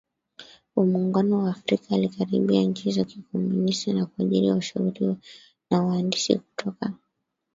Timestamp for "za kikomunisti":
2.91-3.93